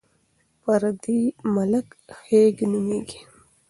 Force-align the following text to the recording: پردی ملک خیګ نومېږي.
پردی 0.61 1.19
ملک 1.55 1.87
خیګ 2.21 2.55
نومېږي. 2.71 3.19